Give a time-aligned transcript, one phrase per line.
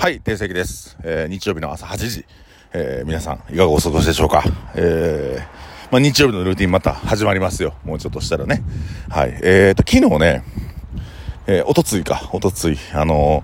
[0.00, 0.96] はい、定石です。
[1.02, 2.24] えー、日曜日の朝8時。
[2.72, 4.44] えー、皆さん、いかがお過ごしでしょうか？
[4.76, 7.74] えー、まあ、日曜日のルーティンまた始まりますよ。
[7.84, 8.62] もうちょっとしたらね。
[9.08, 9.36] はい。
[9.42, 10.44] えーと、昨日ね、
[11.48, 13.42] えー、おとついか、おとつい、あの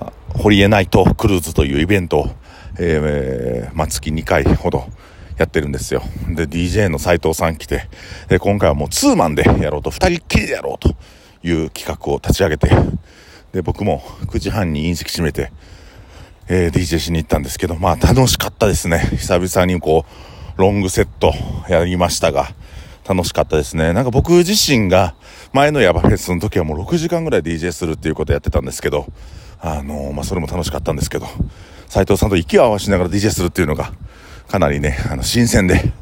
[0.00, 2.30] ー、ホリエナイトクルーズというイベントを、
[2.78, 4.88] えー、まあ、月2回ほど
[5.36, 6.02] やってるんですよ。
[6.34, 7.90] で、DJ の斉藤さん来て、
[8.28, 10.96] で、今回はもうツーマンでやろうと、二人っきりでやろうと
[11.46, 12.70] いう企画を立ち上げて、
[13.52, 15.52] で、僕も9時半に隕石閉めて、
[16.52, 18.98] えー、DJ しに行ったんですけど、まあ楽しかったですね。
[19.12, 20.04] 久々にこ
[20.58, 21.32] う、ロングセット
[21.68, 22.48] やりましたが、
[23.08, 23.92] 楽しかったですね。
[23.92, 25.14] なんか僕自身が
[25.52, 29.06] 前のヤバフェスの時はもう6時間ぐらい DJ するっていうことやってたんですけど、
[29.60, 31.28] あのー、まあそれも楽しかったんですけど、
[31.86, 33.92] 斉藤さんと息を合わしながら DJ するっていうのが、
[34.48, 35.92] かなりね、あの、新鮮で、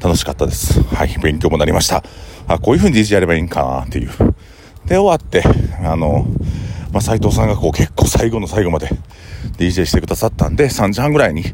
[0.00, 0.80] 楽しかったです。
[0.80, 2.04] はい、勉強もなりました。
[2.46, 4.10] あ、こういう風に DJ やればいいんかなっていう。
[4.86, 5.42] で、終わって、
[5.84, 6.26] あの、
[6.92, 8.88] まあ、斉藤さんがこう結構最後の最後まで
[9.56, 11.44] DJ してくださったんで、3時半ぐらいに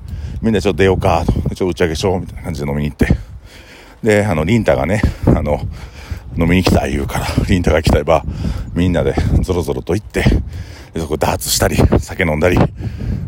[0.42, 3.16] みんなちょっと出ようかと、ちょっと打ち上げしようみたいな感じで飲みに行って。
[4.02, 5.60] で、あの、リンタがね、あの、
[6.36, 8.24] 飲みに来た言うから、リンタが来たば、
[8.74, 10.24] みんなでゾロゾロと行って、
[10.92, 12.58] でそこダーツしたり、酒飲んだり、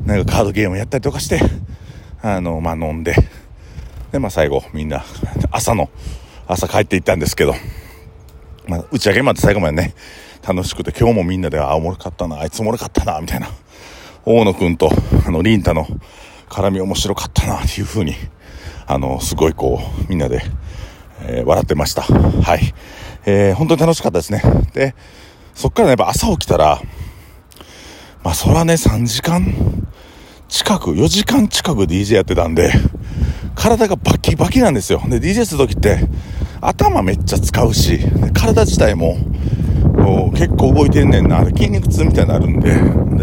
[0.04, 1.40] なんかカードゲームやったりとかして、
[2.22, 3.14] あの、まあ、飲んで、
[4.10, 5.04] で、まあ、最後、みんな、
[5.50, 5.90] 朝の、
[6.48, 7.54] 朝帰って行ったんですけど、
[8.66, 9.94] まあ、打ち上げまで最後までね、
[10.46, 13.48] 楽しくて、今日もみんなで、あ、おもろかったな、あいつおもろかったな、みたいな。
[14.24, 14.90] 大野くんと、
[15.26, 15.86] あの、リンタの
[16.48, 18.14] 絡み面白かったな、っていう風に、
[18.86, 20.42] あの、すごいこう、みんなで、
[21.22, 22.02] えー、笑ってました。
[22.02, 22.74] はい。
[23.26, 24.42] えー、本当に楽しかったですね。
[24.72, 24.94] で、
[25.54, 26.80] そっからね、やっぱ朝起きたら、
[28.22, 29.44] まあ、それはね、3時間
[30.48, 32.72] 近く、4時間近く DJ やってたんで、
[33.54, 35.00] 体がバキバキなんですよ。
[35.06, 36.00] で、DJ するときって、
[36.60, 38.00] 頭めっちゃ使うし、
[38.32, 39.16] 体自体も、
[40.32, 42.74] 結構動いてんねんな、筋肉痛みたいになるんで、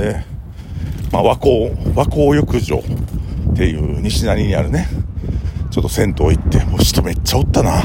[0.02, 0.23] で、
[1.11, 2.77] まあ、和光、和光浴場
[3.52, 4.88] っていう西成にあるね、
[5.71, 7.81] ちょっと銭湯行って、もう人めっちゃおったな。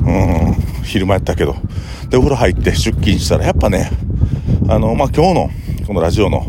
[0.00, 1.54] うん、昼間やったけど。
[2.08, 3.90] で、お風呂入って出勤したら、やっぱね、
[4.68, 5.50] あの、まあ、今日の、
[5.86, 6.46] このラジオの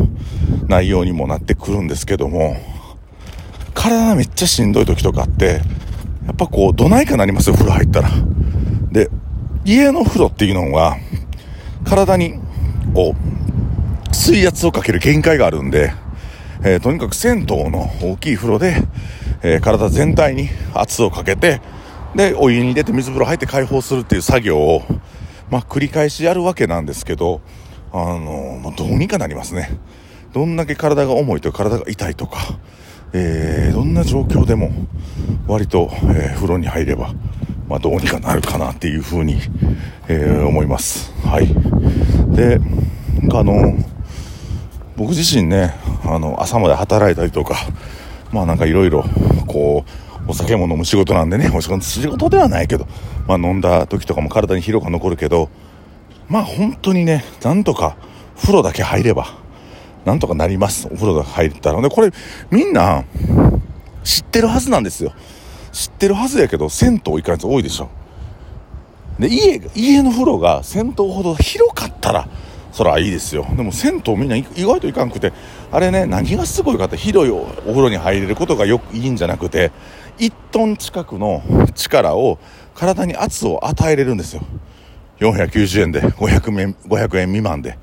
[0.67, 2.57] 内容にもなってくるんですけども、
[3.73, 5.61] 体めっちゃしんどい時とかあって、
[6.25, 8.09] やっぱこう、どないかなりますよ、風呂入ったら。
[8.91, 9.09] で、
[9.65, 10.97] 家の風呂っていうのは、
[11.89, 12.35] 体に、
[12.93, 13.15] こ
[14.11, 15.91] う、水圧をかける限界があるんで、
[16.63, 18.83] えー、とにかく銭湯の大きい風呂で、
[19.41, 21.61] えー、体全体に圧をかけて、
[22.15, 24.83] で、お湯に入れて水風呂入って解放するっていう作業を、
[25.49, 27.41] まあ、繰り返しやるわけなんですけど、
[27.91, 29.71] あのー、どうにかなりますね。
[30.31, 32.37] どんだけ体が重いとか体が痛いとか、
[33.13, 34.71] えー、どんな状況でも
[35.47, 37.15] 割と、えー、風呂に入れば、
[37.67, 39.39] まあ、どうにかなるかなっていうふうに、
[40.07, 41.11] えー、思います。
[41.29, 42.35] はい。
[42.35, 42.59] で、
[43.31, 43.77] あの、
[44.97, 47.55] 僕自身ね、あの、朝まで働いたりとか、
[48.31, 49.05] まあなんかいろいろ、
[49.45, 49.85] こ
[50.27, 52.87] う、お酒も飲む仕事なんでね、お仕事ではないけど、
[53.27, 55.49] まあ飲んだ時とかも体に疲労が残るけど、
[56.29, 57.95] まあ本当にね、なんとか
[58.41, 59.27] 風呂だけ入れば、
[60.05, 60.87] なんとかなります。
[60.87, 61.79] お風呂が入ったら。
[61.79, 62.09] で、これ、
[62.49, 63.03] みんな、
[64.03, 65.13] 知ってるはずなんですよ。
[65.71, 67.89] 知ってるはずやけど、銭湯行かない人多いでしょ。
[69.19, 72.27] で、家、家の風呂が銭湯ほど広かったら、
[72.71, 73.45] それはいいですよ。
[73.55, 75.33] でも銭湯みんな意外といかんくて、
[75.71, 79.71] あれね、何がすごいかって、広いお風呂に入れることがよくいいんじゃなくて、
[80.19, 81.43] 1トン近くの
[81.75, 82.39] 力を
[82.73, 84.41] 体に圧を与えれるんですよ。
[85.19, 87.77] 490円で、500円、500円未満で。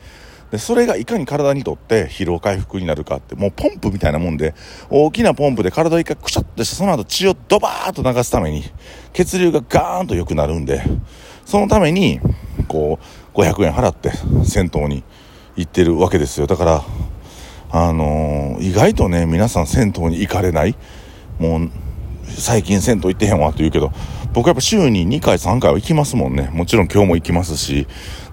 [0.51, 4.55] で、それがいかに体にとって疲労回復になるかって、もうポンプみたいなもんで、
[4.91, 8.65] 大きなポンプで体を一回くしゃっとして、その後血をドバーッと流すために、
[9.13, 10.83] 血流がガーンと良くなるんで、
[11.45, 12.21] そのために、
[12.69, 12.99] こ
[13.35, 14.11] う、500円払って
[14.45, 15.05] 銭湯に
[15.57, 16.47] 行ってるわけですよ。
[16.47, 16.83] だから、
[17.71, 20.77] あのー、意外とね、皆さん銭湯に行かれない。
[21.39, 21.71] もう、
[22.29, 23.93] 最近銭湯行ってへんわって言うけど、
[24.33, 26.51] 僕やっぱ週に2回3回は行きますもんね。
[26.53, 27.87] もちろん今日も行きますし。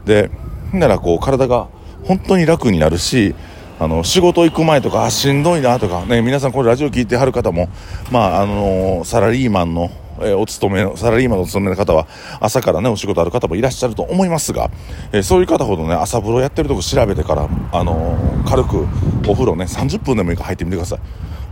[0.05, 0.29] で、
[0.73, 1.67] ならこう体が
[2.05, 3.35] 本当に楽になるし、
[3.79, 7.69] あの、仕事行く前とか、あ、しんどいなとか、ね、皆さんこれラジオ聞いてはる方も、
[8.11, 9.89] まあ、あのサラリーマンの、
[10.19, 12.07] えー、お勤めの、サラリーマンのお勤めの方は、
[12.39, 14.69] 朝からね、お仕事ある方もいらっしゃると思いますが、
[15.11, 18.17] えー、そういう方ほどね、朝風呂やってるとこ調べてから、あの、
[18.47, 18.87] 軽く
[19.27, 20.99] お風呂ね、30分でもいいから入ってみてください。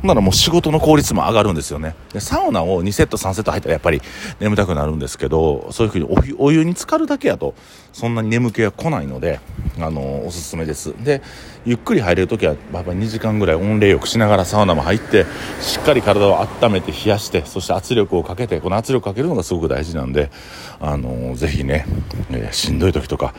[0.03, 1.95] ならもう仕事の効率も上がるんですよね。
[2.11, 4.01] で、サウナを2セット3セット入ったらやっぱり
[4.39, 7.53] 眠たくなるんですけど、そういうふうにお湯に浸かるだけやと、
[7.93, 9.39] そんなに眠気が来ないので、
[9.79, 10.93] あのおすすめです。
[11.03, 11.21] で、
[11.65, 15.25] ゆっくり入れるときは、やっぱ2時間ぐらい温冷浴しながらサウナも入って、
[15.61, 20.31] しっかり体を温めて冷やして、そして圧力をかけて、この圧力をかけるのがすごく大事なんで、
[20.79, 21.85] あのぜひね、
[22.31, 23.35] えー、しんどい時とか、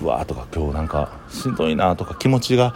[0.00, 2.74] うわーとか今日なんかしんどいなとか気持ちが、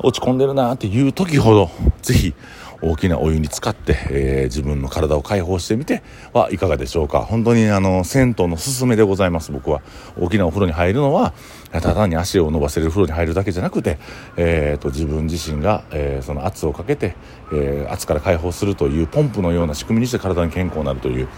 [0.00, 1.70] 落ち込んでるなっていう時ほど
[2.02, 2.34] ぜひ
[2.80, 6.02] 大きなお湯に浸かって、えー、自分の体を解放してみて
[6.32, 7.20] はいかがでしょうか。
[7.20, 9.52] 本当にあの銭湯のすすめでございます。
[9.52, 9.82] 僕は。
[10.18, 11.32] 大きなお風呂に入るのは
[11.72, 13.98] ただ単に足を伸ばせる風呂に入るだけじゃなくて、
[14.36, 17.14] えーと、自分自身が、えー、その圧をかけて、
[17.52, 21.28] えー、圧から解放するというポンプのような仕組みにして体に健康になるという、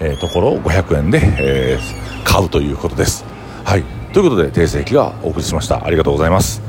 [0.00, 3.24] えー、ところを500円で、えー、買うということです。
[3.64, 3.84] はい。
[4.12, 5.84] ということで訂正機がお送りしました。
[5.84, 6.67] ありがとうございます。